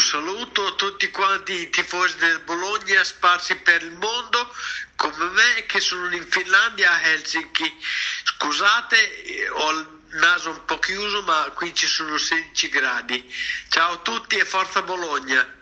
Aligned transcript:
saluto 0.00 0.66
a 0.66 0.72
tutti 0.72 1.10
quanti 1.10 1.52
i 1.52 1.70
tifosi 1.70 2.16
del 2.16 2.40
Bologna 2.40 3.04
sparsi 3.04 3.54
per 3.56 3.82
il 3.82 3.92
mondo 3.92 4.52
come 4.96 5.28
me 5.30 5.66
che 5.66 5.80
sono 5.80 6.14
in 6.14 6.26
Finlandia 6.28 6.92
a 6.92 7.02
Helsinki. 7.02 7.78
Scusate, 8.24 9.48
ho 9.50 9.70
il 9.72 10.00
naso 10.12 10.50
un 10.50 10.64
po' 10.64 10.78
chiuso 10.78 11.22
ma 11.22 11.50
qui 11.54 11.74
ci 11.74 11.86
sono 11.86 12.16
16 12.16 12.68
gradi. 12.68 13.34
Ciao 13.68 13.92
a 13.92 13.98
tutti 13.98 14.36
e 14.36 14.44
forza 14.44 14.82
Bologna! 14.82 15.59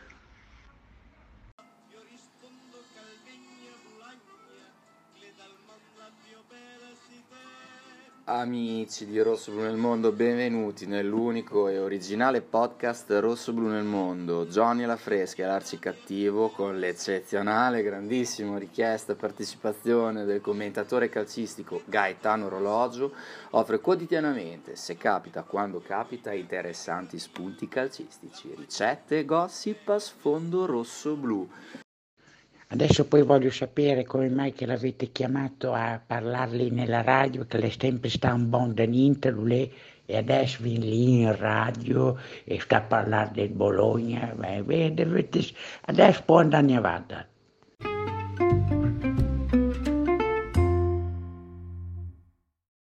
Amici 8.31 9.07
di 9.07 9.19
Rosso 9.23 9.53
Blu 9.53 9.63
nel 9.63 9.79
Mondo, 9.79 10.13
benvenuti 10.13 10.85
nell'unico 10.85 11.67
e 11.69 11.79
originale 11.79 12.43
podcast 12.43 13.11
Rosso 13.21 13.55
Blu 13.55 13.69
nel 13.69 13.85
Mondo. 13.85 14.45
Johnny 14.45 14.83
alla 14.83 14.99
fresca, 14.99 15.47
l'arcicattivo, 15.47 16.51
con 16.51 16.79
l'eccezionale, 16.79 17.83
grandissima 17.83 18.59
richiesta 18.59 19.13
e 19.13 19.17
partecipazione 19.17 20.27
del 20.27 20.43
commentatore 20.43 21.09
calcistico 21.09 21.81
Gaetano 21.87 22.45
Orologio, 22.45 23.15
offre 23.53 23.81
quotidianamente, 23.81 24.77
se 24.77 24.99
capita, 24.99 25.43
quando 25.43 25.81
capita, 25.81 26.31
interessanti 26.35 27.19
spunti 27.19 27.67
calcistici, 27.67 28.53
ricette 28.55 29.21
e 29.21 29.25
gossip 29.25 29.89
a 29.89 29.99
sfondo 29.99 30.67
rosso-blu. 30.67 31.49
Adesso 32.71 33.07
poi 33.07 33.23
voglio 33.23 33.51
sapere 33.51 34.05
come 34.05 34.29
mai 34.29 34.53
che 34.53 34.67
l'avete 34.67 35.11
chiamato 35.11 35.73
a 35.73 35.99
parlargli 36.07 36.71
nella 36.71 37.01
radio, 37.01 37.47
che 37.47 37.57
lei 37.57 37.75
sempre 37.77 38.11
sta 38.11 38.35
un 38.35 38.51
buon 38.51 38.75
da 38.75 38.85
Ninterule 38.85 39.71
e 40.05 40.17
adesso 40.17 40.63
viene 40.63 40.85
lì 40.85 41.21
in 41.23 41.35
radio 41.35 42.19
e 42.45 42.61
sta 42.61 42.77
a 42.77 42.83
parlare 42.83 43.31
del 43.33 43.49
Bologna. 43.49 44.35
Adesso 45.87 46.23
può 46.27 46.39
andare 46.41 46.75
avanti. 46.75 47.15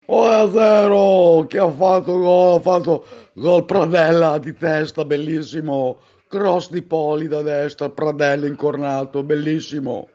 Oh, 0.07 0.51
zero, 0.51 1.47
che 1.47 1.59
ha 1.59 1.71
fatto 1.71 2.19
gol, 2.19 2.57
ha 2.57 2.61
fatto 2.61 3.07
gol 3.35 3.65
Pradella 3.65 4.39
di 4.39 4.53
testa, 4.53 5.05
bellissimo 5.05 5.99
cross 6.31 6.71
di 6.71 6.83
Poli 6.83 7.27
da 7.27 7.43
destra, 7.43 7.91
Pradello 7.91 8.47
incornato, 8.47 9.25
bellissimo. 9.25 10.11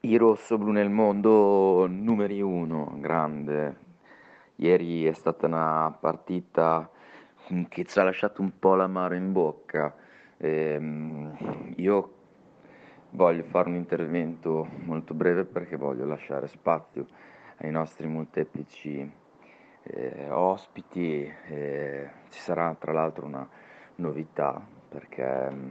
I 0.00 0.16
rosso-blu 0.16 0.70
nel 0.70 0.90
mondo 0.90 1.86
numeri 1.88 2.42
uno, 2.42 2.94
grande. 2.98 3.76
Ieri 4.56 5.06
è 5.06 5.14
stata 5.14 5.46
una 5.46 5.96
partita 5.98 6.90
che 7.68 7.84
ci 7.86 7.98
ha 7.98 8.02
lasciato 8.02 8.42
un 8.42 8.58
po' 8.58 8.74
l'amaro 8.74 9.14
in 9.14 9.32
bocca. 9.32 9.94
Ehm, 10.36 11.74
io 11.76 12.12
voglio 13.12 13.44
fare 13.44 13.70
un 13.70 13.76
intervento 13.76 14.68
molto 14.84 15.14
breve 15.14 15.44
perché 15.44 15.76
voglio 15.76 16.04
lasciare 16.04 16.48
spazio 16.48 17.06
ai 17.60 17.70
nostri 17.70 18.06
molteplici 18.06 19.20
eh, 19.84 20.28
ospiti, 20.30 21.32
eh, 21.48 22.08
ci 22.30 22.40
sarà 22.40 22.74
tra 22.78 22.92
l'altro 22.92 23.26
una 23.26 23.48
novità 23.96 24.64
perché 24.88 25.50
mm, 25.50 25.68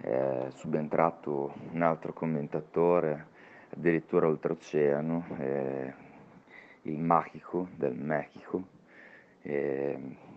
è 0.00 0.46
subentrato 0.50 1.54
un 1.72 1.82
altro 1.82 2.12
commentatore, 2.12 3.26
addirittura 3.70 4.26
oltreoceano, 4.26 5.24
eh, 5.38 5.94
il 6.82 6.98
Magico 6.98 7.68
del 7.74 7.94
Mexico, 7.94 8.74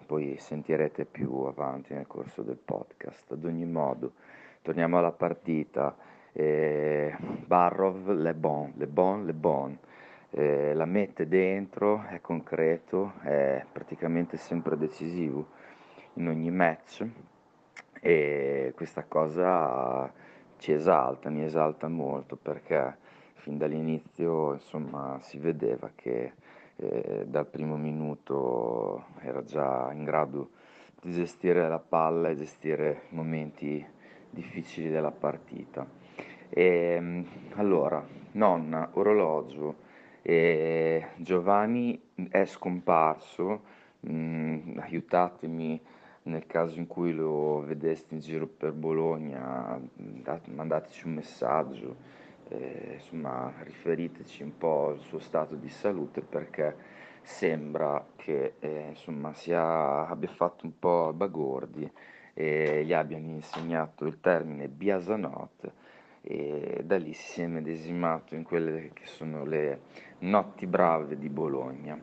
poi 0.05 0.35
sentirete 0.37 1.05
più 1.05 1.31
avanti 1.41 1.93
nel 1.93 2.07
corso 2.07 2.41
del 2.41 2.57
podcast. 2.57 3.31
Ad 3.31 3.43
ogni 3.43 3.65
modo, 3.65 4.13
torniamo 4.61 4.97
alla 4.97 5.11
partita. 5.11 5.95
Barrov, 6.31 8.11
Le 8.11 8.33
Bon, 8.33 8.71
Le 8.75 8.87
Bon, 8.87 9.25
Le 9.25 9.33
Bon 9.33 9.77
eh, 10.31 10.73
la 10.73 10.85
mette 10.85 11.27
dentro, 11.27 12.05
è 12.07 12.21
concreto, 12.21 13.13
è 13.21 13.65
praticamente 13.71 14.37
sempre 14.37 14.77
decisivo 14.77 15.47
in 16.13 16.27
ogni 16.27 16.51
match 16.51 17.05
e 18.01 18.71
questa 18.75 19.03
cosa 19.07 20.11
ci 20.57 20.71
esalta, 20.71 21.29
mi 21.29 21.43
esalta 21.43 21.87
molto 21.87 22.35
perché 22.35 22.97
fin 23.35 23.57
dall'inizio 23.57 24.53
insomma 24.53 25.17
si 25.21 25.37
vedeva 25.37 25.89
che 25.95 26.33
eh, 26.75 27.25
dal 27.27 27.45
primo 27.45 27.75
minuto 27.75 29.05
era 29.21 29.43
già 29.43 29.91
in 29.93 30.03
grado 30.03 30.51
di 31.01 31.11
gestire 31.11 31.67
la 31.67 31.79
palla 31.79 32.29
e 32.29 32.35
gestire 32.35 33.03
momenti 33.09 33.85
difficili 34.29 34.89
della 34.89 35.11
partita. 35.11 35.85
E, 36.49 36.63
ehm, 36.63 37.25
allora, 37.55 38.05
nonna, 38.33 38.89
orologio, 38.93 39.87
e 40.21 41.07
Giovanni 41.17 41.99
è 42.29 42.45
scomparso, 42.45 43.61
mm, 44.07 44.77
aiutatemi 44.79 45.81
nel 46.23 46.45
caso 46.45 46.77
in 46.77 46.87
cui 46.87 47.13
lo 47.13 47.63
vedeste 47.65 48.13
in 48.13 48.19
giro 48.19 48.45
per 48.45 48.71
Bologna, 48.73 49.79
mandateci 50.53 51.07
un 51.07 51.13
messaggio, 51.13 51.95
eh, 52.49 52.91
insomma 52.95 53.51
riferiteci 53.59 54.43
un 54.43 54.57
po' 54.57 54.89
al 54.89 54.99
suo 54.99 55.19
stato 55.19 55.55
di 55.55 55.69
salute 55.69 56.21
perché 56.21 56.75
sembra 57.21 58.05
che 58.15 58.55
eh, 58.59 58.87
insomma, 58.89 59.33
sia, 59.33 60.07
abbia 60.07 60.29
fatto 60.29 60.65
un 60.65 60.77
po' 60.77 61.13
bagordi 61.13 61.89
e 62.33 62.83
gli 62.85 62.93
abbiano 62.93 63.27
insegnato 63.27 64.05
il 64.05 64.19
termine 64.19 64.67
biasanot 64.67 65.71
e 66.31 66.81
da 66.83 66.97
lì 66.97 67.15
si 67.15 67.41
è 67.41 67.47
medesimato 67.47 68.35
in 68.35 68.43
quelle 68.43 68.91
che 68.93 69.07
sono 69.07 69.43
le 69.45 69.79
notti 70.19 70.67
brave 70.67 71.17
di 71.17 71.27
Bologna. 71.27 71.99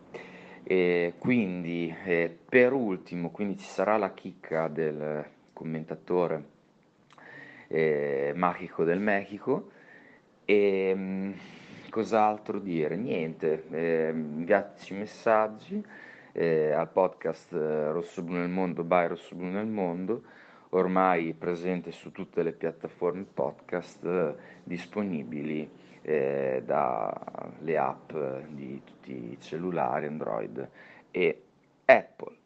E 0.64 1.14
quindi 1.16 1.94
eh, 2.04 2.36
per 2.48 2.72
ultimo, 2.72 3.30
quindi 3.30 3.56
ci 3.56 3.68
sarà 3.68 3.96
la 3.96 4.12
chicca 4.12 4.66
del 4.66 5.24
commentatore 5.52 6.44
eh, 7.68 8.32
magico 8.34 8.82
del 8.82 8.98
Mexico 8.98 9.70
e 10.44 10.92
mm, 10.92 11.32
cos'altro 11.88 12.58
dire? 12.58 12.96
Niente, 12.96 13.64
eh, 13.70 14.10
inviateci 14.12 14.92
messaggi 14.92 15.80
eh, 16.32 16.72
al 16.72 16.88
podcast 16.90 17.52
eh, 17.52 17.92
Rosso 17.92 18.24
Blu 18.24 18.34
nel 18.34 18.48
Mondo 18.48 18.82
by 18.82 19.06
Rosso 19.06 19.36
Blu 19.36 19.46
nel 19.46 19.66
Mondo 19.66 20.22
ormai 20.76 21.32
presente 21.32 21.90
su 21.90 22.12
tutte 22.12 22.42
le 22.42 22.52
piattaforme 22.52 23.24
podcast 23.24 24.04
eh, 24.04 24.34
disponibili 24.62 25.68
eh, 26.02 26.62
dalle 26.64 27.78
app 27.78 28.12
di 28.48 28.80
tutti 28.84 29.32
i 29.32 29.40
cellulari 29.40 30.06
Android 30.06 30.68
e 31.10 31.42
Apple. 31.84 32.36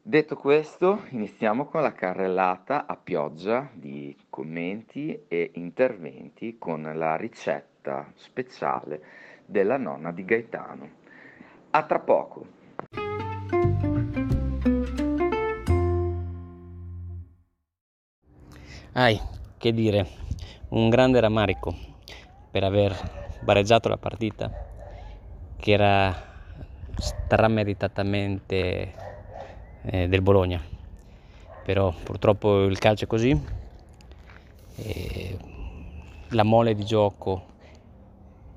Detto 0.00 0.36
questo, 0.36 1.04
iniziamo 1.10 1.66
con 1.66 1.82
la 1.82 1.92
carrellata 1.92 2.86
a 2.86 2.96
pioggia 2.96 3.70
di 3.72 4.14
commenti 4.28 5.24
e 5.28 5.50
interventi 5.54 6.56
con 6.58 6.82
la 6.94 7.16
ricetta 7.16 8.10
speciale 8.14 9.02
della 9.46 9.78
nonna 9.78 10.10
di 10.10 10.24
Gaetano. 10.24 10.90
A 11.70 11.82
tra 11.84 12.00
poco! 12.00 12.63
Ai, 18.96 19.20
che 19.58 19.72
dire, 19.72 20.06
un 20.68 20.88
grande 20.88 21.18
rammarico 21.18 21.74
per 22.48 22.62
aver 22.62 22.96
pareggiato 23.44 23.88
la 23.88 23.96
partita 23.96 24.48
che 25.56 25.72
era 25.72 26.16
strameritatamente 26.96 28.92
eh, 29.82 30.06
del 30.06 30.22
Bologna. 30.22 30.62
Però 31.64 31.92
purtroppo 32.04 32.62
il 32.62 32.78
calcio 32.78 33.02
è 33.02 33.08
così. 33.08 33.36
E 34.76 35.38
la 36.28 36.44
mole 36.44 36.76
di 36.76 36.84
gioco 36.84 37.46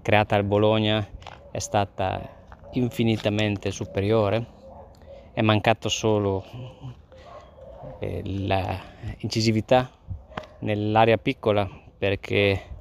creata 0.04 0.36
al 0.36 0.44
Bologna 0.44 1.04
è 1.50 1.58
stata 1.58 2.22
infinitamente 2.74 3.72
superiore. 3.72 4.46
È 5.34 5.42
mancato 5.42 5.90
solo 5.90 6.46
eh, 7.98 8.22
l'incisività 8.22 9.90
nell'area 10.60 11.18
piccola 11.18 11.70
perché 11.98 12.76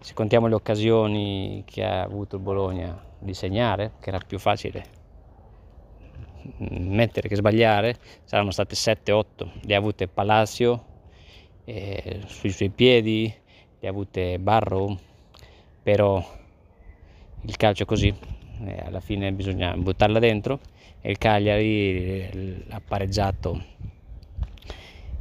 se 0.00 0.14
contiamo 0.14 0.46
le 0.46 0.54
occasioni 0.54 1.62
che 1.66 1.84
ha 1.84 2.02
avuto 2.02 2.36
il 2.36 2.42
Bologna 2.42 3.02
di 3.18 3.34
segnare, 3.34 3.92
che 4.00 4.10
era 4.10 4.18
più 4.18 4.38
facile 4.38 5.02
mettere 6.58 7.28
che 7.28 7.36
sbagliare, 7.36 7.96
saranno 8.24 8.50
state 8.50 8.74
7-8, 8.74 9.48
le 9.62 9.74
ha 9.74 9.78
avute 9.78 10.08
Palacio 10.08 10.84
eh, 11.64 12.20
sui 12.26 12.50
suoi 12.50 12.68
piedi, 12.68 13.32
le 13.80 13.88
ha 13.88 13.90
avute 13.90 14.38
Barrow, 14.38 14.96
però 15.82 16.22
il 17.42 17.56
calcio 17.56 17.84
è 17.84 17.86
così, 17.86 18.14
e 18.64 18.82
alla 18.84 19.00
fine 19.00 19.32
bisogna 19.32 19.74
buttarla 19.76 20.18
dentro 20.18 20.60
e 21.00 21.10
il 21.10 21.18
Cagliari 21.18 22.64
ha 22.70 22.80
pareggiato 22.80 23.72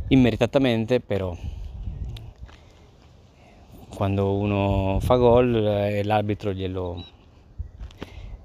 immeritatamente 0.10 1.00
però 1.00 1.36
quando 3.94 4.34
uno 4.34 4.98
fa 5.00 5.16
gol 5.16 5.56
e 5.56 6.00
eh, 6.00 6.04
l'arbitro 6.04 6.52
glielo, 6.52 7.04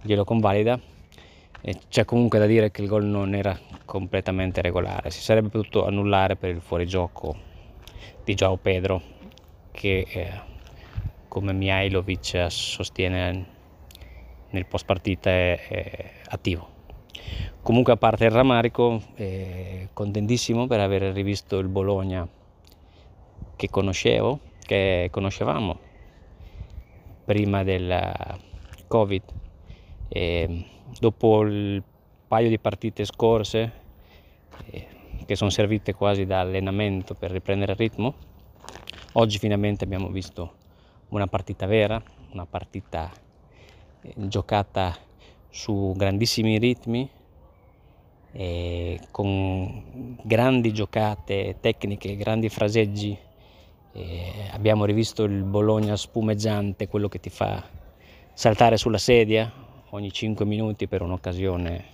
glielo 0.02 0.24
convalida. 0.24 0.78
E 1.60 1.76
c'è 1.88 2.04
comunque 2.04 2.38
da 2.38 2.46
dire 2.46 2.70
che 2.70 2.82
il 2.82 2.88
gol 2.88 3.04
non 3.04 3.34
era 3.34 3.58
completamente 3.84 4.62
regolare. 4.62 5.10
Si 5.10 5.20
sarebbe 5.20 5.48
potuto 5.48 5.86
annullare 5.86 6.36
per 6.36 6.50
il 6.50 6.60
fuorigioco 6.60 7.36
di 8.24 8.34
Joao 8.34 8.56
Pedro 8.56 9.02
che 9.70 10.06
eh, 10.08 10.40
come 11.28 11.52
Mihailovic 11.52 12.46
sostiene 12.48 13.46
nel 14.50 14.66
post 14.66 14.84
partita 14.84 15.30
è, 15.30 15.68
è 15.68 16.10
attivo. 16.28 16.76
Comunque 17.62 17.92
a 17.92 17.96
parte 17.96 18.24
il 18.24 18.30
rammarico, 18.30 19.00
eh, 19.16 19.88
contentissimo 19.92 20.66
per 20.66 20.80
aver 20.80 21.02
rivisto 21.12 21.58
il 21.58 21.68
Bologna 21.68 22.26
che 23.56 23.68
conoscevo, 23.68 24.40
che 24.68 25.08
conoscevamo 25.10 25.78
prima 27.24 27.62
del 27.64 28.38
Covid. 28.86 29.22
E 30.08 30.64
dopo 31.00 31.42
il 31.42 31.82
paio 32.28 32.50
di 32.50 32.58
partite 32.58 33.06
scorse, 33.06 33.72
eh, 34.70 34.86
che 35.24 35.36
sono 35.36 35.48
servite 35.48 35.94
quasi 35.94 36.26
da 36.26 36.40
allenamento 36.40 37.14
per 37.14 37.30
riprendere 37.30 37.72
il 37.72 37.78
ritmo, 37.78 38.14
oggi 39.12 39.38
finalmente 39.38 39.84
abbiamo 39.84 40.08
visto 40.08 40.52
una 41.08 41.26
partita 41.26 41.64
vera, 41.64 42.02
una 42.32 42.44
partita 42.44 43.10
eh, 44.02 44.12
giocata 44.16 44.94
su 45.48 45.94
grandissimi 45.96 46.58
ritmi, 46.58 47.08
eh, 48.32 49.00
con 49.10 50.18
grandi 50.22 50.74
giocate 50.74 51.56
tecniche, 51.58 52.16
grandi 52.16 52.50
fraseggi. 52.50 53.27
Eh, 53.98 54.48
abbiamo 54.52 54.84
rivisto 54.84 55.24
il 55.24 55.42
Bologna 55.42 55.96
spumeggiante, 55.96 56.86
quello 56.86 57.08
che 57.08 57.18
ti 57.18 57.30
fa 57.30 57.68
saltare 58.32 58.76
sulla 58.76 58.96
sedia 58.96 59.52
ogni 59.90 60.12
5 60.12 60.44
minuti 60.44 60.86
per 60.86 61.02
un'occasione 61.02 61.84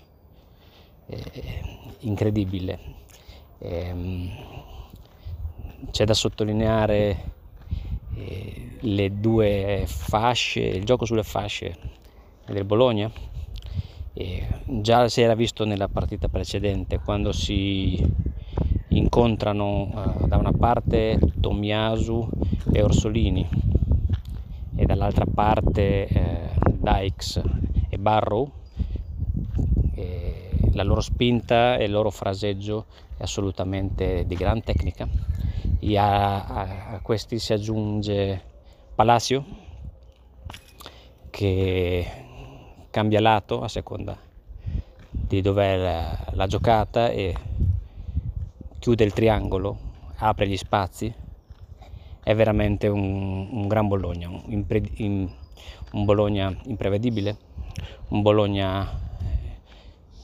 eh, 1.06 1.62
incredibile. 2.00 2.78
Ehm, 3.60 4.30
c'è 5.90 6.04
da 6.04 6.12
sottolineare 6.12 7.32
eh, 8.16 8.76
le 8.80 9.18
due 9.18 9.84
fasce, 9.86 10.60
il 10.60 10.84
gioco 10.84 11.06
sulle 11.06 11.22
fasce 11.22 11.74
del 12.44 12.66
Bologna 12.66 13.10
già 14.66 15.08
si 15.08 15.22
era 15.22 15.34
visto 15.34 15.64
nella 15.64 15.88
partita 15.88 16.28
precedente 16.28 17.00
quando 17.00 17.32
si 17.32 18.00
incontrano 18.96 19.90
uh, 19.92 20.26
da 20.26 20.36
una 20.36 20.52
parte 20.52 21.18
Tomiasu 21.40 22.28
e 22.72 22.82
Orsolini 22.82 23.48
e 24.76 24.86
dall'altra 24.86 25.26
parte 25.26 26.06
eh, 26.06 26.50
Dykes 26.72 27.42
e 27.88 27.98
Barrow 27.98 28.50
e 29.94 30.50
la 30.72 30.82
loro 30.82 31.00
spinta 31.00 31.76
e 31.76 31.84
il 31.84 31.92
loro 31.92 32.10
fraseggio 32.10 32.86
è 33.16 33.22
assolutamente 33.22 34.24
di 34.26 34.34
gran 34.34 34.62
tecnica. 34.62 35.08
E 35.78 35.96
a, 35.96 36.44
a, 36.44 36.86
a 36.94 37.00
questi 37.00 37.38
si 37.38 37.52
aggiunge 37.52 38.42
Palacio 38.94 39.44
che 41.30 42.06
cambia 42.90 43.20
lato 43.20 43.60
a 43.60 43.68
seconda 43.68 44.16
di 45.10 45.40
dov'è 45.40 45.76
la, 45.76 46.26
la 46.32 46.46
giocata 46.46 47.10
e 47.10 47.34
chiude 48.84 49.04
il 49.04 49.14
triangolo, 49.14 49.78
apre 50.16 50.46
gli 50.46 50.58
spazi, 50.58 51.10
è 52.22 52.34
veramente 52.34 52.86
un, 52.86 53.48
un 53.50 53.66
gran 53.66 53.88
Bologna, 53.88 54.28
un, 54.28 54.42
impre, 54.48 54.82
un, 54.98 56.04
Bologna 56.04 56.54
imprevedibile, 56.66 57.34
un 58.08 58.20
Bologna 58.20 58.86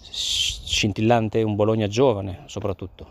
scintillante, 0.02 1.42
un 1.42 1.56
Bologna 1.56 1.86
giovane 1.86 2.42
soprattutto. 2.48 3.06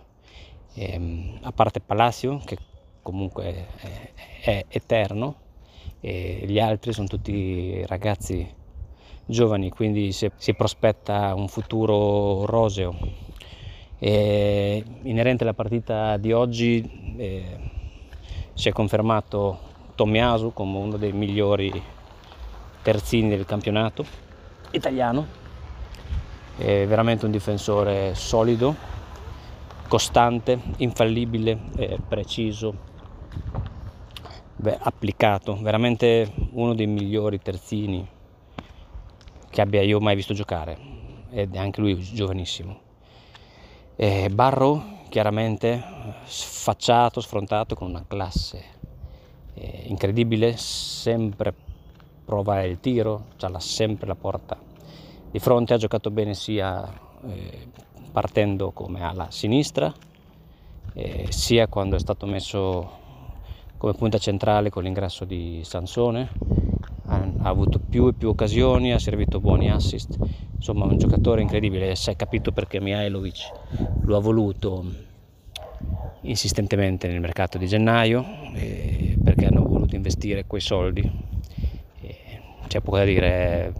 E, 0.75 0.93
ehm, 0.93 1.39
a 1.41 1.51
parte 1.51 1.79
Palacio 1.79 2.39
che 2.45 2.55
comunque 3.01 3.65
è, 3.77 4.11
è 4.43 4.65
eterno 4.67 5.35
e 5.99 6.43
gli 6.45 6.59
altri 6.59 6.93
sono 6.93 7.07
tutti 7.07 7.83
ragazzi 7.87 8.47
giovani, 9.25 9.71
quindi 9.71 10.11
si, 10.11 10.29
si 10.35 10.53
prospetta 10.53 11.33
un 11.33 11.47
futuro 11.47 12.45
roseo. 12.45 13.29
E 13.99 14.83
inerente 15.03 15.43
alla 15.43 15.53
partita 15.53 16.15
di 16.15 16.31
oggi 16.31 17.15
eh, 17.17 17.59
si 18.53 18.69
è 18.69 18.71
confermato 18.71 19.59
Tommiasu 19.95 20.53
come 20.53 20.77
uno 20.77 20.95
dei 20.95 21.11
migliori 21.11 21.69
terzini 22.81 23.27
del 23.27 23.45
campionato 23.45 24.05
italiano, 24.71 25.27
è 26.55 26.85
veramente 26.87 27.25
un 27.25 27.31
difensore 27.31 28.15
solido, 28.15 28.73
costante, 29.89 30.57
infallibile, 30.77 31.59
eh, 31.75 31.97
preciso, 32.07 32.73
beh, 34.55 34.77
applicato, 34.79 35.57
veramente 35.61 36.31
uno 36.51 36.73
dei 36.73 36.87
migliori 36.87 37.41
terzini 37.41 38.07
che 39.49 39.61
abbia 39.61 39.81
io 39.81 39.99
mai 39.99 40.15
visto 40.15 40.33
giocare. 40.33 40.77
Ed 41.31 41.55
anche 41.55 41.81
lui 41.81 41.99
giovanissimo. 41.99 42.87
E 44.01 44.29
Barrow 44.29 44.81
chiaramente 45.09 45.83
sfacciato, 46.23 47.19
sfrontato 47.19 47.75
con 47.75 47.89
una 47.89 48.05
classe 48.07 48.63
eh, 49.55 49.83
incredibile, 49.87 50.55
sempre 50.55 51.53
prova 52.23 52.63
il 52.63 52.79
tiro, 52.79 53.25
ha 53.41 53.59
sempre 53.59 54.07
la 54.07 54.15
porta 54.15 54.57
di 55.29 55.37
fronte, 55.39 55.73
ha 55.73 55.77
giocato 55.77 56.11
bene 56.11 56.33
sia 56.33 56.89
eh, 57.27 57.67
partendo 58.09 58.71
come 58.71 59.03
alla 59.03 59.31
sinistra, 59.31 59.93
eh, 60.93 61.25
sia 61.27 61.67
quando 61.67 61.97
è 61.97 61.99
stato 61.99 62.25
messo 62.25 62.89
come 63.75 63.91
punta 63.95 64.17
centrale 64.17 64.69
con 64.69 64.83
l'ingresso 64.83 65.25
di 65.25 65.59
Sansone. 65.65 66.67
Ha 67.41 67.47
avuto 67.49 67.79
più 67.79 68.07
e 68.07 68.13
più 68.13 68.29
occasioni, 68.29 68.93
ha 68.93 68.99
servito 68.99 69.39
buoni 69.39 69.71
assist, 69.71 70.15
insomma 70.55 70.85
un 70.85 70.97
giocatore 70.97 71.41
incredibile, 71.41 71.95
si 71.95 72.11
è 72.11 72.15
capito 72.15 72.51
perché 72.51 72.79
Mihailovic 72.79 73.51
lo 74.09 74.17
ha 74.17 74.21
voluto 74.21 74.83
insistentemente 76.21 77.07
nel 77.07 77.19
mercato 77.19 77.59
di 77.59 77.67
gennaio, 77.67 78.25
perché 79.23 79.45
hanno 79.45 79.63
voluto 79.63 79.95
investire 79.95 80.45
quei 80.47 80.61
soldi, 80.61 81.09
c'è 82.65 82.81
poco 82.81 82.97
da 82.97 83.03
dire, 83.03 83.27
è 83.27 83.71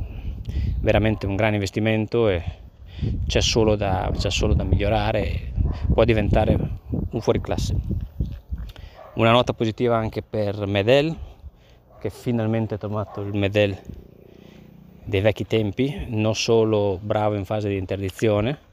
veramente 0.82 1.26
un 1.26 1.36
gran 1.36 1.56
investimento 1.56 2.30
e 2.30 2.44
c'è 3.26 3.42
solo 3.42 3.76
da, 3.76 4.12
c'è 4.16 4.30
solo 4.30 4.54
da 4.54 4.64
migliorare, 4.64 5.52
può 5.92 6.04
diventare 6.04 6.58
un 7.10 7.22
fuoriclasse. 7.22 7.76
Una 9.16 9.32
nota 9.32 9.54
positiva 9.54 9.98
anche 9.98 10.22
per 10.22 10.64
Medel, 10.68 11.16
che 12.00 12.12
finalmente 12.12 12.76
ha 12.76 12.78
trovato 12.78 13.22
il 13.22 13.36
Medel 13.36 13.76
dei 15.04 15.22
vecchi 15.22 15.48
tempi, 15.48 16.06
non 16.10 16.36
solo 16.36 17.00
bravo 17.02 17.34
in 17.34 17.46
fase 17.46 17.68
di 17.68 17.78
interdizione, 17.78 18.68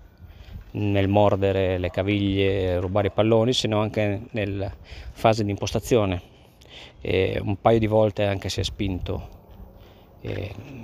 nel 0.76 1.08
mordere 1.08 1.78
le 1.78 1.90
caviglie, 1.90 2.78
rubare 2.80 3.06
i 3.08 3.10
palloni, 3.10 3.52
sino 3.52 3.80
anche 3.80 4.22
nella 4.30 4.70
fase 5.12 5.44
di 5.44 5.50
impostazione. 5.50 6.34
E 7.00 7.40
un 7.42 7.60
paio 7.60 7.78
di 7.78 7.86
volte 7.86 8.24
anche 8.24 8.48
si 8.48 8.60
è 8.60 8.62
spinto 8.62 9.34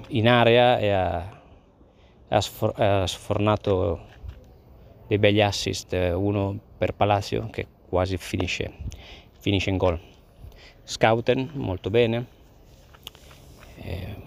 in 0.09 0.29
area 0.29 0.79
e 0.79 0.91
ha, 0.91 1.41
ha, 2.29 2.41
sfor- 2.41 2.79
ha 2.79 3.07
sfornato 3.07 4.07
dei 5.09 5.19
begli 5.19 5.41
assist, 5.41 5.93
uno 5.93 6.59
per 6.79 6.95
Palacio 6.95 7.49
che 7.51 7.67
quasi 7.89 8.17
finisce, 8.17 8.73
finisce 9.41 9.71
in 9.71 9.77
gol. 9.77 9.99
Scouten 10.85 11.51
molto 11.55 11.91
bene, 11.91 12.27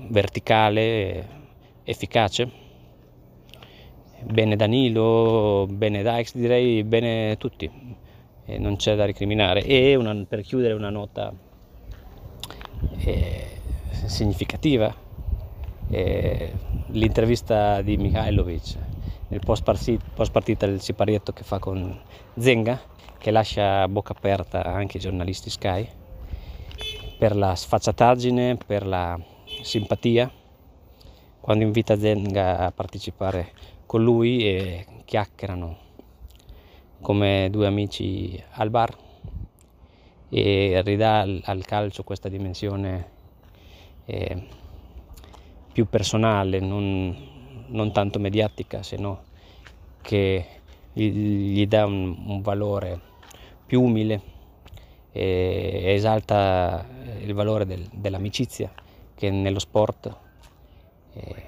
verticale, 0.09 1.27
efficace. 1.83 2.63
Bene 4.27 4.55
Danilo, 4.55 5.67
bene 5.69 6.01
Dykes, 6.01 6.35
direi 6.35 6.83
bene 6.83 7.37
tutti, 7.37 7.69
eh, 8.45 8.57
non 8.57 8.75
c'è 8.75 8.95
da 8.95 9.05
ricriminare. 9.05 9.63
E 9.63 9.95
una, 9.95 10.15
per 10.27 10.41
chiudere 10.41 10.73
una 10.73 10.89
nota 10.89 11.31
eh, 12.97 13.45
significativa, 14.07 14.93
eh, 15.91 16.51
l'intervista 16.87 17.83
di 17.83 17.97
Mihailovic 17.97 18.77
nel 19.27 19.41
post 19.45 19.61
partita 20.31 20.65
del 20.65 20.81
Siparietto 20.81 21.31
che 21.31 21.43
fa 21.43 21.59
con 21.59 21.95
Zenga, 22.35 22.81
che 23.19 23.29
lascia 23.29 23.83
a 23.83 23.87
bocca 23.87 24.13
aperta 24.13 24.63
anche 24.63 24.97
i 24.97 25.01
giornalisti 25.01 25.51
Sky 25.51 25.87
per 27.19 27.35
la 27.35 27.53
sfacciataggine, 27.53 28.57
per 28.65 28.87
la 28.87 29.19
simpatia, 29.61 30.31
quando 31.39 31.63
invita 31.63 31.95
Zenga 31.95 32.57
a 32.57 32.71
partecipare 32.71 33.73
con 33.95 34.03
lui 34.03 34.45
e 34.45 34.85
chiacchierano 35.05 35.77
come 36.99 37.47
due 37.49 37.65
amici 37.65 38.43
al 38.55 38.69
bar. 38.69 38.93
E 40.27 40.81
ridà 40.83 41.21
al, 41.21 41.41
al 41.45 41.63
calcio 41.63 42.03
questa 42.03 42.27
dimensione 42.27 43.09
eh, 44.03 44.47
più 45.71 45.87
personale, 45.87 46.59
non, 46.59 47.15
non, 47.67 47.93
tanto 47.93 48.19
mediatica, 48.19 48.83
se 48.83 48.97
no 48.97 49.23
che 50.01 50.45
gli, 50.91 51.09
gli 51.53 51.65
dà 51.65 51.85
un, 51.85 52.21
un, 52.25 52.41
valore 52.41 52.99
più 53.65 53.81
umile 53.81 54.21
e 55.13 55.83
esalta 55.85 56.85
il 57.21 57.33
valore 57.33 57.65
del, 57.65 57.87
dell'amicizia 57.93 58.69
che 59.15 59.29
nello 59.29 59.59
sport 59.59 60.17
eh, 61.13 61.44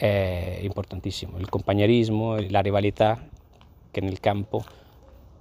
è 0.00 0.58
importantissimo, 0.62 1.36
il 1.36 1.50
compagnerismo, 1.50 2.36
la 2.48 2.60
rivalità 2.60 3.22
che 3.90 4.00
nel 4.00 4.18
campo 4.18 4.64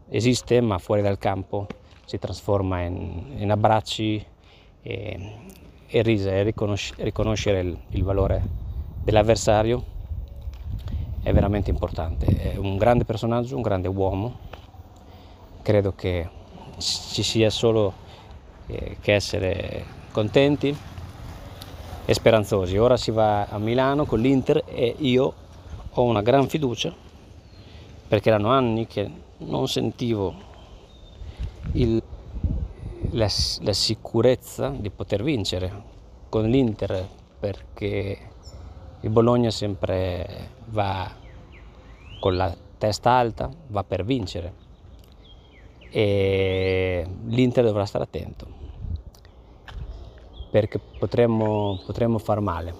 esiste 0.09 0.59
ma 0.59 0.77
fuori 0.79 1.01
dal 1.01 1.17
campo 1.17 1.65
si 2.03 2.19
trasforma 2.19 2.81
in, 2.81 3.35
in 3.37 3.51
abbracci 3.51 4.25
e, 4.81 5.33
e 5.87 6.01
risa 6.01 6.31
e 6.31 6.43
riconosc- 6.43 6.99
riconoscere 6.99 7.61
il, 7.61 7.77
il 7.91 8.03
valore 8.03 8.41
dell'avversario 9.01 9.81
è 11.23 11.31
veramente 11.31 11.69
importante. 11.69 12.25
È 12.25 12.57
un 12.57 12.75
grande 12.75 13.05
personaggio, 13.05 13.55
un 13.55 13.61
grande 13.61 13.87
uomo, 13.87 14.39
credo 15.61 15.93
che 15.93 16.27
ci 16.79 17.23
sia 17.23 17.49
solo 17.49 17.93
eh, 18.67 18.97
che 18.99 19.13
essere 19.13 19.85
contenti 20.11 20.75
e 22.09 22.15
speranzosi. 22.15 22.75
Ora 22.75 22.97
si 22.97 23.11
va 23.11 23.45
a 23.45 23.59
Milano 23.59 24.05
con 24.05 24.19
l'Inter 24.19 24.63
e 24.65 24.95
io 24.97 25.31
ho 25.91 26.01
una 26.01 26.23
gran 26.23 26.47
fiducia 26.47 26.91
perché 28.07 28.29
erano 28.29 28.49
anni 28.49 28.87
che 28.87 29.07
non 29.37 29.67
sentivo 29.67 30.33
il, 31.73 32.01
la, 33.11 33.27
la 33.59 33.73
sicurezza 33.73 34.69
di 34.69 34.89
poter 34.89 35.21
vincere 35.21 35.71
con 36.29 36.49
l'Inter 36.49 37.07
perché 37.39 38.17
il 39.01 39.09
Bologna 39.11 39.51
sempre 39.51 40.49
va 40.69 41.11
con 42.19 42.35
la 42.35 42.51
testa 42.79 43.11
alta, 43.11 43.51
va 43.67 43.83
per 43.83 44.03
vincere 44.03 44.53
e 45.91 47.07
l'Inter 47.27 47.65
dovrà 47.65 47.85
stare 47.85 48.05
attento 48.05 48.58
perché 50.49 50.79
potremmo, 50.79 51.81
potremmo 51.85 52.17
far 52.17 52.39
male. 52.39 52.73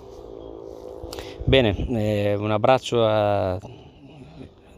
Bene, 1.43 1.75
eh, 1.89 2.35
un 2.35 2.51
abbraccio 2.51 3.05
a 3.05 3.59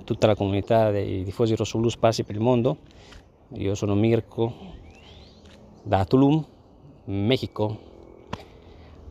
tutta 0.04 0.28
la 0.28 0.36
comunità 0.36 0.92
dei 0.92 1.24
tifosi 1.24 1.56
rossoblu 1.56 1.90
sparsi 1.90 2.24
per 2.24 2.36
il 2.36 2.42
mondo 2.42 2.78
io 3.54 3.76
sono 3.76 3.96
Mirko 3.96 4.54
da 5.84 6.06
Tulum, 6.06 6.46
Mexico. 7.06 7.90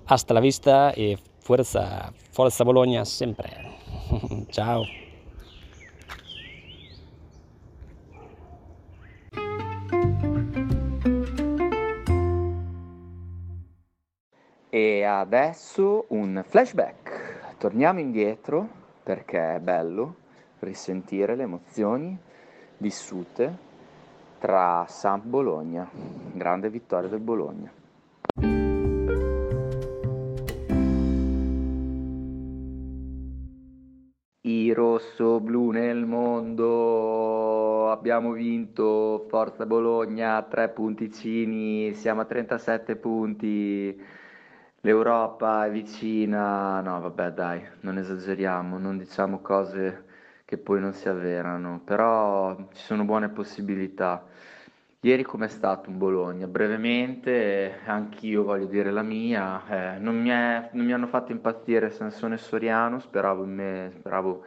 Hasta 0.05 0.33
la 0.33 0.41
vista 0.41 0.93
e 0.93 1.19
forza, 1.41 2.11
forza 2.31 2.65
Bologna 2.65 3.05
sempre. 3.05 3.51
Ciao. 4.49 5.10
E 14.73 15.03
adesso 15.03 16.05
un 16.11 16.45
flashback. 16.47 17.57
Torniamo 17.59 17.99
indietro 17.99 18.69
perché 19.03 19.57
è 19.57 19.59
bello 19.59 20.15
risentire 20.61 21.35
le 21.35 21.43
emozioni 21.43 22.17
vissute 22.77 23.53
tra 24.39 24.85
Samp 24.87 25.25
Bologna, 25.25 25.91
grande 26.33 26.71
vittoria 26.71 27.09
del 27.09 27.19
Bologna. 27.19 27.73
I 34.43 34.73
rosso-blu 34.73 35.71
nel 35.71 36.07
mondo, 36.07 37.91
abbiamo 37.91 38.31
vinto, 38.31 39.27
Forza 39.29 39.67
Bologna, 39.67 40.41
tre 40.43 40.69
punticini, 40.69 41.93
siamo 41.93 42.21
a 42.21 42.25
37 42.25 42.95
punti, 42.95 44.01
l'Europa 44.83 45.67
è 45.67 45.71
vicina, 45.71 46.81
no 46.81 47.01
vabbè 47.01 47.33
dai, 47.33 47.63
non 47.81 47.99
esageriamo, 47.99 48.79
non 48.79 48.99
diciamo 48.99 49.41
cose 49.41 50.05
che 50.45 50.59
poi 50.59 50.81
non 50.81 50.93
si 50.93 51.09
avverano, 51.09 51.81
però 51.85 52.57
ci 52.73 52.83
sono 52.83 53.05
buone 53.05 53.29
possibilità. 53.29 54.25
Ieri 55.03 55.23
com'è 55.23 55.49
stato 55.49 55.89
un 55.91 55.97
Bologna? 55.99 56.47
Brevemente, 56.47 57.81
anch'io 57.87 58.43
voglio 58.45 58.67
dire 58.67 58.91
la 58.91 59.03
mia, 59.03 59.95
eh, 59.97 59.99
non, 59.99 60.21
mi 60.21 60.29
è, 60.29 60.71
non, 60.73 60.85
mi 60.85 60.93
hanno 60.93 61.07
fatto 61.07 61.33
impazzire 61.33 61.91
Sansone 61.91 62.35
e 62.35 62.39
Soriano, 62.39 62.99
speravo 63.01 63.45
in, 63.45 63.55
me, 63.55 63.93
speravo 63.99 64.45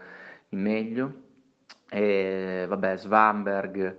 in 0.50 0.62
meglio, 0.62 1.14
e 1.90 2.66
vabbè 2.68 2.98
Svanberg 2.98 3.98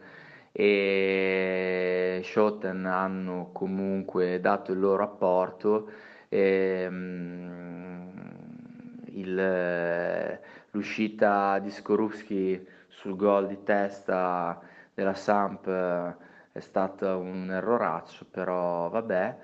e 0.53 2.21
Schotten 2.23 2.87
hanno 2.87 3.51
comunque 3.53 4.41
dato 4.41 4.73
il 4.73 4.79
loro 4.79 5.03
apporto, 5.03 5.91
e, 6.35 6.87
um, 6.89 8.11
il, 9.05 10.41
l'uscita 10.73 11.61
di 11.61 11.71
Skorupski 11.71 12.67
sul 12.89 13.15
gol 13.15 13.47
di 13.47 13.63
testa 13.63 14.61
della 14.93 15.15
Samp 15.15 15.69
è 16.51 16.59
stato 16.59 17.19
un 17.19 17.51
erroraccio, 17.53 18.27
però 18.31 18.89
vabbè. 18.89 19.37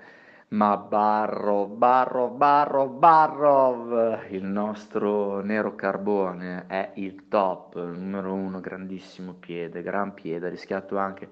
Ma 0.49 0.75
Barro, 0.75 1.65
Barro, 1.65 2.27
Barro, 2.27 2.87
Barrov, 2.87 4.25
il 4.31 4.43
nostro 4.43 5.39
nero 5.39 5.75
carbone, 5.75 6.65
è 6.67 6.91
il 6.95 7.29
top, 7.29 7.75
numero 7.77 8.33
uno, 8.33 8.59
grandissimo 8.59 9.31
piede, 9.31 9.81
gran 9.81 10.13
piede, 10.13 10.47
ha 10.47 10.49
rischiato 10.49 10.97
anche 10.97 11.29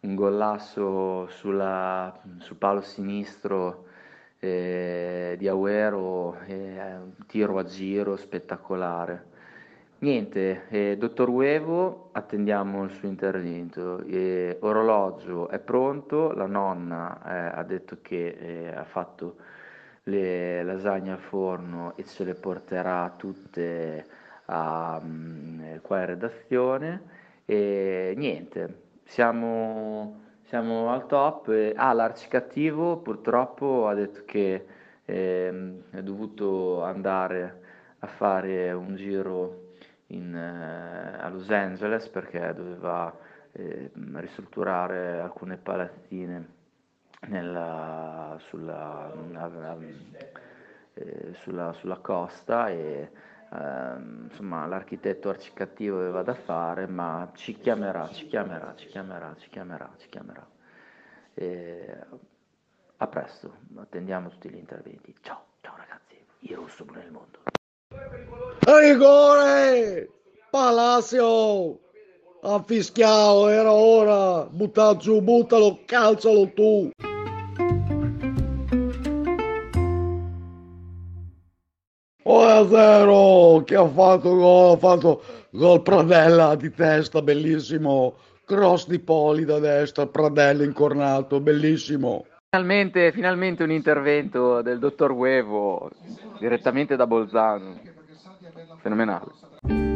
un 0.00 0.14
gollasso 0.14 1.26
sulla, 1.28 2.18
sul 2.38 2.56
palo 2.56 2.80
sinistro 2.80 3.84
eh, 4.46 5.36
di 5.38 5.48
Agüero, 5.48 6.38
eh, 6.46 6.96
tiro 7.26 7.58
a 7.58 7.64
giro 7.64 8.16
spettacolare. 8.16 9.34
Niente, 9.98 10.68
eh, 10.68 10.96
dottor 10.98 11.28
Uevo, 11.30 12.10
attendiamo 12.12 12.84
il 12.84 12.90
suo 12.90 13.08
intervento. 13.08 14.02
Eh, 14.04 14.58
orologio 14.60 15.48
è 15.48 15.58
pronto, 15.58 16.32
la 16.32 16.46
nonna 16.46 17.18
eh, 17.24 17.58
ha 17.58 17.62
detto 17.64 17.98
che 18.02 18.36
eh, 18.38 18.74
ha 18.74 18.84
fatto 18.84 19.36
le 20.04 20.62
lasagne 20.62 21.12
al 21.12 21.18
forno 21.18 21.96
e 21.96 22.04
ce 22.04 22.24
le 22.24 22.34
porterà 22.34 23.12
tutte 23.16 24.06
a, 24.46 25.00
um, 25.02 25.80
qua 25.80 26.00
in 26.00 26.06
redazione. 26.06 27.02
E 27.46 28.12
niente, 28.16 28.82
siamo, 29.04 30.25
siamo 30.46 30.90
al 30.90 31.06
top. 31.06 31.72
ah, 31.74 31.92
l'arcicattivo 31.92 32.98
purtroppo 32.98 33.88
ha 33.88 33.94
detto 33.94 34.22
che 34.24 34.66
ehm, 35.04 35.82
è 35.90 36.02
dovuto 36.02 36.82
andare 36.82 37.62
a 38.00 38.06
fare 38.06 38.70
un 38.72 38.94
giro 38.94 39.72
in, 40.08 40.34
eh, 40.34 41.18
a 41.20 41.28
Los 41.30 41.50
Angeles 41.50 42.08
perché 42.08 42.52
doveva 42.54 43.12
eh, 43.52 43.90
ristrutturare 44.14 45.20
alcune 45.20 45.56
palazzine 45.56 46.54
nella, 47.28 48.36
sulla, 48.38 49.12
eh, 50.94 51.34
sulla, 51.42 51.72
sulla, 51.72 51.96
costa 51.96 52.68
e 52.68 53.10
ehm, 53.52 54.28
insomma 54.30 54.66
l'architetto 54.66 55.28
arcicattivo 55.28 55.98
aveva 55.98 56.22
da 56.22 56.34
fare 56.34 56.86
ma 56.86 57.30
ci 57.34 57.54
chiamerà, 57.54 58.08
ci 58.08 58.26
chiamerà, 58.26 58.74
ci 58.76 58.86
chiamerà, 58.86 59.34
ci 59.38 59.48
chiamerà, 59.48 59.90
ci 59.98 60.08
chiamerà. 60.08 60.46
E, 61.34 61.96
a 62.98 63.06
presto, 63.06 63.56
attendiamo 63.76 64.28
tutti 64.30 64.48
gli 64.48 64.56
interventi. 64.56 65.14
Ciao, 65.20 65.44
ciao 65.60 65.76
ragazzi, 65.76 66.16
io 66.40 66.56
rosso 66.62 66.84
nel 66.92 67.10
mondo. 67.10 67.40
Rigore! 68.60 70.10
Palacio! 70.50 71.80
Ha 72.42 72.62
fischiato, 72.62 73.48
era 73.48 73.72
ora! 73.72 74.46
Butta 74.46 74.96
giù, 74.96 75.20
buttalo, 75.20 75.80
calcialo 75.84 76.52
tu! 76.52 76.90
A 82.56 82.66
0 82.66 83.62
che 83.64 83.76
ha 83.76 83.86
fatto 83.86 84.34
gol, 84.34 84.74
ha 84.74 84.76
fatto 84.76 85.22
gol 85.50 85.82
Pradella 85.82 86.54
di 86.54 86.72
testa, 86.72 87.22
bellissimo, 87.22 88.14
cross 88.44 88.86
di 88.88 88.98
Poli 88.98 89.44
da 89.44 89.58
destra, 89.58 90.06
Pradella 90.06 90.64
incornato, 90.64 91.40
bellissimo. 91.40 92.24
Finalmente, 92.50 93.12
finalmente 93.12 93.62
un 93.62 93.70
intervento 93.70 94.62
del 94.62 94.78
dottor 94.78 95.10
Uevo 95.10 95.90
direttamente 96.38 96.96
da 96.96 97.06
Bolzano. 97.06 97.78
Fenomenale. 98.80 99.95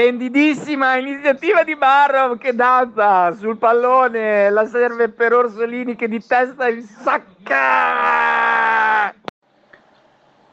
Splendidissima 0.00 0.96
iniziativa 0.96 1.62
di 1.62 1.76
Barrow 1.76 2.38
che 2.38 2.54
danza 2.54 3.34
sul 3.34 3.58
pallone, 3.58 4.48
la 4.48 4.64
serve 4.64 5.10
per 5.10 5.34
Orsolini 5.34 5.94
che 5.94 6.08
di 6.08 6.24
testa 6.26 6.70
in 6.70 6.82
sacca. 6.84 7.52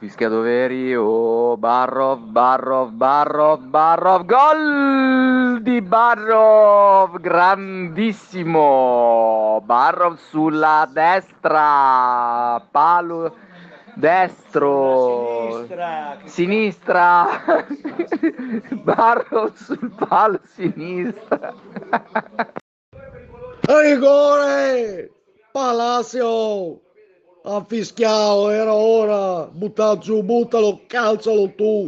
fischia 0.00 0.28
doveri, 0.28 0.96
oh, 0.96 1.56
Barrov, 1.56 2.22
Barrov, 2.22 2.90
Barrov, 2.90 3.60
Barrov, 3.60 4.24
gol 4.24 5.60
di 5.62 5.80
Barrov, 5.80 7.20
grandissimo, 7.20 8.62
Barrov 9.64 10.16
sulla 10.16 10.88
destra, 10.92 12.60
palo 12.68 13.46
destro, 13.98 15.66
Sinistra. 15.66 16.18
sinistra, 16.24 17.26
Barrov 18.84 19.54
sul 19.54 19.90
palo 19.98 20.40
sinistra. 20.54 21.52
Rigore! 23.66 25.10
Palacio! 25.52 26.80
Ha 27.42 27.64
fischiato, 27.66 28.50
era 28.50 28.72
ora! 28.72 29.48
Butta 29.50 29.98
giù, 29.98 30.22
buttalo, 30.22 30.80
calcialo 30.86 31.52
tu! 31.56 31.86